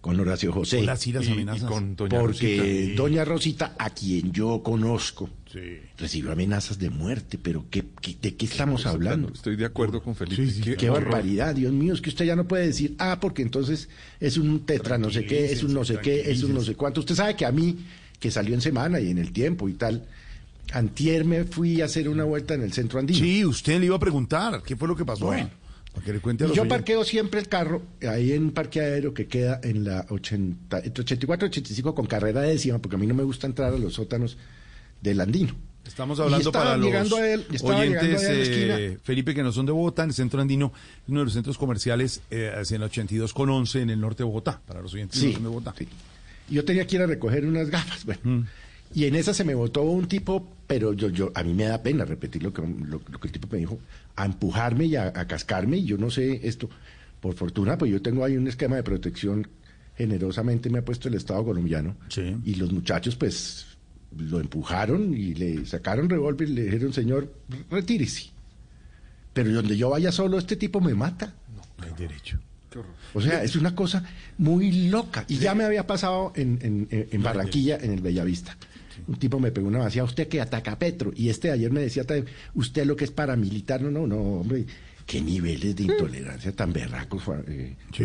con 0.00 0.18
Horacio 0.20 0.52
José. 0.52 0.80
Sí, 0.80 0.86
las 0.86 1.06
Y- 1.06 1.10
y 1.10 1.32
amenazas. 1.32 1.68
con 1.68 1.96
doña 1.96 2.20
porque 2.20 2.56
Rosita. 2.58 3.02
doña 3.02 3.24
Rosita, 3.24 3.74
a 3.78 3.90
quien 3.90 4.32
yo 4.32 4.62
conozco, 4.62 5.28
Sí. 5.52 5.60
recibió 5.98 6.32
amenazas 6.32 6.78
de 6.78 6.90
muerte, 6.90 7.38
pero 7.42 7.64
¿qué, 7.70 7.84
qué- 8.00 8.16
de 8.20 8.34
qué 8.36 8.46
estamos 8.46 8.86
hablando? 8.86 9.32
Estoy 9.32 9.56
de 9.56 9.64
acuerdo 9.64 10.02
con 10.02 10.14
Felipe. 10.14 10.44
Sí, 10.46 10.62
sí, 10.62 10.74
Qué 10.76 10.90
horror. 10.90 11.04
barbaridad, 11.04 11.54
Dios 11.54 11.72
mío, 11.72 11.94
es 11.94 12.00
que 12.00 12.10
usted 12.10 12.24
ya 12.24 12.36
no 12.36 12.46
puede 12.46 12.66
decir, 12.66 12.94
ah, 12.98 13.18
porque 13.20 13.42
entonces 13.42 13.88
es 14.20 14.36
un 14.36 14.66
tetra 14.66 14.98
no 14.98 15.10
sé 15.10 15.24
qué, 15.24 15.46
es 15.52 15.62
un 15.62 15.72
no 15.74 15.84
sé 15.84 15.98
qué, 16.02 16.30
es 16.30 16.42
un 16.42 16.54
no 16.54 16.62
sé 16.62 16.74
cuánto. 16.74 17.00
Usted 17.00 17.14
sabe 17.14 17.34
que 17.36 17.46
a 17.46 17.52
mí, 17.52 17.76
que 18.20 18.30
salió 18.30 18.54
en 18.54 18.60
semana 18.60 19.00
y 19.00 19.10
en 19.10 19.18
el 19.18 19.32
tiempo 19.32 19.68
y 19.68 19.74
tal, 19.74 20.04
antier 20.72 21.24
me 21.24 21.44
fui 21.44 21.80
a 21.80 21.84
hacer 21.84 22.08
una 22.08 22.24
vuelta 22.24 22.54
en 22.54 22.62
el 22.62 22.72
centro 22.72 22.98
andino. 22.98 23.18
Sí, 23.20 23.44
usted 23.44 23.78
le 23.80 23.86
iba 23.86 23.96
a 23.96 24.00
preguntar 24.00 24.62
qué 24.64 24.76
fue 24.76 24.88
lo 24.88 24.96
que 24.96 25.04
pasó. 25.04 25.26
Bueno. 25.26 25.48
Para 25.96 26.04
que 26.04 26.12
le 26.12 26.20
cuente 26.20 26.44
a 26.44 26.46
Y 26.46 26.48
los 26.50 26.56
yo 26.56 26.62
oyentes. 26.62 26.78
parqueo 26.78 27.04
siempre 27.04 27.40
el 27.40 27.48
carro 27.48 27.82
ahí 28.06 28.32
en 28.32 28.42
un 28.44 28.50
parqueadero 28.52 29.14
que 29.14 29.26
queda 29.26 29.58
en 29.62 29.82
la 29.82 30.04
80, 30.10 30.80
entre 30.80 31.00
84 31.02 31.46
y 31.46 31.48
85 31.48 31.94
con 31.94 32.04
carrera 32.04 32.42
décima, 32.42 32.78
porque 32.78 32.96
a 32.96 32.98
mí 32.98 33.06
no 33.06 33.14
me 33.14 33.22
gusta 33.22 33.46
entrar 33.46 33.72
a 33.72 33.78
los 33.78 33.94
sótanos 33.94 34.36
del 35.00 35.20
andino. 35.22 35.54
Estamos 35.86 36.20
hablando 36.20 36.52
para 36.52 36.76
los 36.76 36.92
a 37.12 37.32
él, 37.32 37.46
oyentes, 37.62 38.24
a 38.24 38.32
la 38.32 38.78
eh, 38.80 38.98
Felipe, 39.02 39.34
que 39.34 39.42
no 39.42 39.52
son 39.52 39.64
de 39.64 39.72
Bogotá, 39.72 40.02
en 40.02 40.10
el 40.10 40.14
centro 40.14 40.40
andino, 40.42 40.72
uno 41.08 41.20
de 41.20 41.24
los 41.24 41.32
centros 41.32 41.56
comerciales 41.56 42.20
eh, 42.30 42.52
en 42.68 42.74
el 42.76 42.82
82 42.82 43.32
con 43.32 43.48
11 43.48 43.80
en 43.82 43.90
el 43.90 44.00
norte 44.00 44.18
de 44.18 44.24
Bogotá, 44.24 44.60
para 44.66 44.82
los 44.82 44.92
oyentes 44.92 45.18
Sí, 45.18 45.28
no 45.28 45.32
son 45.34 45.42
de 45.44 45.48
Bogotá. 45.48 45.74
sí. 45.78 45.88
Yo 46.48 46.64
tenía 46.64 46.86
que 46.86 46.96
ir 46.96 47.02
a 47.02 47.06
recoger 47.06 47.44
unas 47.44 47.70
gafas, 47.70 48.04
bueno. 48.04 48.20
Mm. 48.22 48.44
Y 48.94 49.04
en 49.04 49.14
esa 49.14 49.34
se 49.34 49.44
me 49.44 49.54
botó 49.54 49.82
un 49.82 50.06
tipo, 50.06 50.48
pero 50.66 50.92
yo, 50.92 51.08
yo, 51.10 51.30
a 51.34 51.42
mí 51.42 51.54
me 51.54 51.64
da 51.64 51.82
pena 51.82 52.04
repetir 52.04 52.42
lo 52.42 52.52
que, 52.52 52.62
lo, 52.62 53.00
lo 53.08 53.20
que 53.20 53.28
el 53.28 53.32
tipo 53.32 53.48
me 53.50 53.58
dijo, 53.58 53.78
a 54.16 54.24
empujarme 54.24 54.86
y 54.86 54.96
a, 54.96 55.08
a 55.08 55.26
cascarme, 55.26 55.78
y 55.78 55.84
yo 55.84 55.98
no 55.98 56.10
sé 56.10 56.40
esto. 56.46 56.68
Por 57.20 57.34
fortuna, 57.34 57.76
pues 57.76 57.90
yo 57.90 58.00
tengo 58.00 58.24
ahí 58.24 58.36
un 58.36 58.46
esquema 58.46 58.76
de 58.76 58.82
protección, 58.82 59.48
generosamente 59.96 60.70
me 60.70 60.78
ha 60.78 60.84
puesto 60.84 61.08
el 61.08 61.14
Estado 61.14 61.44
colombiano. 61.44 61.96
Sí. 62.08 62.36
Y 62.44 62.54
los 62.54 62.72
muchachos, 62.72 63.16
pues, 63.16 63.66
lo 64.16 64.40
empujaron 64.40 65.14
y 65.14 65.34
le 65.34 65.66
sacaron 65.66 66.08
revólver 66.08 66.48
y 66.48 66.52
le 66.52 66.62
dijeron, 66.64 66.92
señor, 66.92 67.32
retírese. 67.70 68.30
Pero 69.32 69.52
donde 69.52 69.76
yo 69.76 69.90
vaya 69.90 70.12
solo, 70.12 70.38
este 70.38 70.56
tipo 70.56 70.80
me 70.80 70.94
mata. 70.94 71.34
No 71.78 71.84
hay 71.84 71.92
derecho. 71.96 72.38
O 73.14 73.20
sea, 73.20 73.42
es 73.42 73.56
una 73.56 73.74
cosa 73.74 74.04
muy 74.38 74.88
loca. 74.88 75.24
Y 75.28 75.38
ya 75.38 75.54
me 75.54 75.64
había 75.64 75.86
pasado 75.86 76.32
en, 76.36 76.58
en- 76.62 76.88
en- 76.90 77.08
en 77.10 77.22
Barranquilla, 77.22 77.76
en 77.80 77.92
el 77.92 78.00
Bellavista. 78.00 78.56
Un 79.08 79.16
tipo 79.16 79.38
me 79.38 79.50
pegó 79.52 79.68
una 79.68 79.78
vacía, 79.78 80.02
usted 80.04 80.26
que 80.28 80.40
ataca 80.40 80.72
a 80.72 80.78
Petro. 80.78 81.12
Y 81.14 81.28
este 81.28 81.48
de 81.48 81.54
ayer 81.54 81.70
me 81.70 81.80
decía, 81.80 82.04
"Ta- 82.04 82.14
usted 82.54 82.86
lo 82.86 82.96
que 82.96 83.04
es 83.04 83.10
paramilitar. 83.10 83.80
No, 83.82 83.90
no, 83.90 84.06
no, 84.06 84.16
hombre. 84.16 84.64
Qué 85.06 85.20
niveles 85.20 85.76
de 85.76 85.84
intolerancia 85.84 86.50
tan 86.50 86.72
berracos, 86.72 87.22
eh, 87.46 87.76
Sí, 87.96 88.04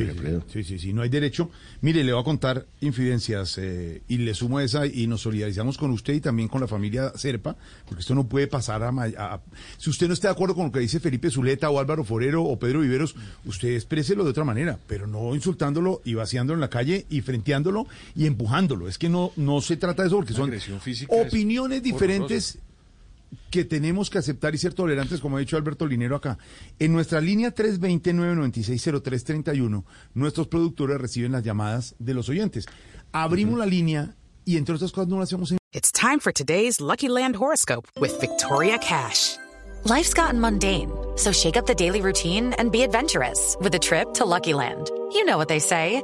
sí, 0.54 0.64
sí, 0.64 0.78
sí, 0.78 0.94
no 0.94 1.02
hay 1.02 1.10
derecho. 1.10 1.50
Mire, 1.82 2.04
le 2.04 2.14
voy 2.14 2.22
a 2.22 2.24
contar 2.24 2.68
infidencias 2.80 3.58
eh, 3.58 4.04
y 4.08 4.18
le 4.18 4.36
sumo 4.36 4.60
esa 4.60 4.86
y 4.86 5.08
nos 5.08 5.22
solidarizamos 5.22 5.80
con 5.80 5.90
usted 5.90 6.14
y 6.14 6.22
también 6.22 6.48
con 6.48 6.62
la 6.62 6.68
familia 6.68 7.12
Serpa, 7.16 7.56
porque 7.88 8.02
esto 8.02 8.14
no 8.14 8.28
puede 8.28 8.46
pasar 8.46 8.84
a, 8.84 8.90
a- 8.90 9.42
Si 9.80 9.90
usted 9.90 10.08
no 10.09 10.14
está 10.14 10.28
de 10.28 10.34
acuerdo 10.34 10.53
con 10.53 10.66
lo 10.68 10.72
que 10.72 10.80
dice 10.80 11.00
Felipe 11.00 11.31
Zuleta 11.31 11.72
o 11.72 11.80
Álvaro 11.80 12.03
Forero 12.03 12.44
o 12.44 12.59
Pedro 12.59 12.81
Viveros, 12.81 13.16
usted 13.46 13.70
expréselo 13.74 14.24
de 14.24 14.30
otra 14.30 14.44
manera, 14.44 14.78
pero 14.86 15.08
no 15.08 15.34
insultándolo 15.34 16.02
y 16.06 16.14
vaciándolo 16.14 16.58
en 16.58 16.62
la 16.62 16.70
calle 16.70 17.08
y 17.09 17.22
frenteándolo 17.22 17.88
y 18.16 18.28
empujándolo. 18.28 18.88
Es 18.88 19.00
que 19.00 19.09
no, 19.09 19.31
no 19.38 19.59
se 19.62 19.75
trata 19.75 20.04
de 20.04 20.08
eso, 20.09 20.18
porque 20.18 20.34
son 20.34 20.52
física 20.80 21.12
opiniones 21.28 21.81
diferentes 21.81 22.59
que 23.50 23.66
tenemos 23.66 24.09
que 24.09 24.18
aceptar 24.18 24.56
y 24.56 24.58
ser 24.58 24.74
tolerantes, 24.74 25.19
como 25.19 25.36
ha 25.38 25.40
dicho 25.40 25.58
Alberto 25.58 25.86
Linero 25.86 26.16
acá. 26.16 26.38
En 26.80 26.94
nuestra 26.94 27.22
línea 27.22 27.53
320-996-0331, 27.53 29.84
nuestros 30.14 30.47
productores 30.47 31.00
reciben 31.00 31.34
las 31.34 31.44
llamadas 31.44 31.96
de 32.00 32.14
los 32.14 32.30
oyentes. 32.30 32.66
Abrimos 33.12 33.59
la 33.59 33.66
línea 33.66 34.16
y 34.46 34.56
entre 34.58 34.75
otras 34.75 34.92
cosas 34.92 35.08
no 35.08 35.18
lo 35.18 35.24
hacemos 35.24 35.52
en 35.52 35.58
It's 35.74 35.92
time 35.92 36.19
for 36.19 36.34
today's 36.34 36.81
Lucky 36.81 37.08
Land 37.08 37.38
horoscope 37.38 37.88
with 38.00 38.19
Victoria 38.19 38.78
Cash. 38.78 39.38
Life's 39.86 40.13
gotten 40.13 40.40
mundane, 40.40 40.92
so 41.16 41.31
shake 41.31 41.56
up 41.56 41.66
the 41.66 41.74
daily 41.74 42.02
routine 42.02 42.53
and 42.59 42.72
be 42.72 42.84
adventurous 42.84 43.56
with 43.62 43.74
a 43.74 43.80
trip 43.80 44.13
to 44.16 44.25
Lucky 44.25 44.53
Land. 44.53 44.92
You 45.13 45.24
know 45.24 45.38
what 45.38 45.48
they 45.48 45.59
say. 45.59 46.03